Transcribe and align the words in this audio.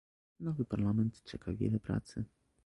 Nowy 0.39 0.65
Parlament 0.65 1.23
czeka 1.23 1.53
wiele 1.53 1.79
pracy 1.79 2.23